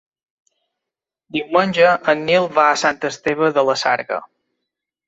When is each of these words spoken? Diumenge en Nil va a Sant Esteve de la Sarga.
Diumenge 1.37 1.91
en 2.15 2.27
Nil 2.31 2.49
va 2.59 2.67
a 2.71 2.81
Sant 2.87 3.01
Esteve 3.13 3.53
de 3.61 3.71
la 3.71 3.79
Sarga. 3.85 4.25